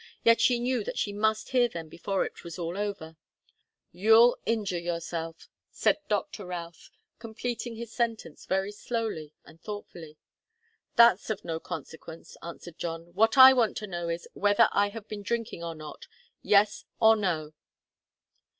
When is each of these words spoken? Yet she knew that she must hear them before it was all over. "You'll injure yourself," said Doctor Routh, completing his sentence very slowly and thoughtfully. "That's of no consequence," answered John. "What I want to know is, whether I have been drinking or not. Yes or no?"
Yet 0.23 0.41
she 0.41 0.57
knew 0.57 0.83
that 0.85 0.97
she 0.97 1.13
must 1.13 1.49
hear 1.49 1.67
them 1.67 1.87
before 1.87 2.25
it 2.25 2.43
was 2.43 2.57
all 2.57 2.75
over. 2.75 3.17
"You'll 3.91 4.35
injure 4.47 4.79
yourself," 4.79 5.47
said 5.69 5.99
Doctor 6.09 6.43
Routh, 6.47 6.89
completing 7.19 7.75
his 7.75 7.93
sentence 7.93 8.47
very 8.47 8.71
slowly 8.71 9.35
and 9.45 9.61
thoughtfully. 9.61 10.17
"That's 10.95 11.29
of 11.29 11.45
no 11.45 11.59
consequence," 11.59 12.35
answered 12.41 12.79
John. 12.79 13.13
"What 13.13 13.37
I 13.37 13.53
want 13.53 13.77
to 13.77 13.85
know 13.85 14.09
is, 14.09 14.27
whether 14.33 14.69
I 14.71 14.89
have 14.89 15.07
been 15.07 15.21
drinking 15.21 15.63
or 15.63 15.75
not. 15.75 16.07
Yes 16.41 16.83
or 16.99 17.15
no?" 17.15 17.53